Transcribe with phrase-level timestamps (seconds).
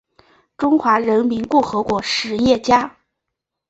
[0.57, 2.97] 中华人民共和国实业家。